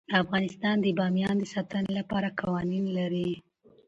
[0.21, 3.29] افغانستان د بامیان د ساتنې لپاره قوانین لري.